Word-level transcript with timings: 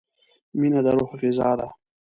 مینه 0.59 0.79
د 0.85 0.87
روح 0.97 1.11
غذا 1.21 1.49
ده. 1.59 1.67